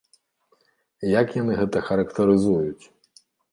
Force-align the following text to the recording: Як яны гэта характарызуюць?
Як 1.19 1.27
яны 1.41 1.53
гэта 1.61 1.85
характарызуюць? 1.91 2.85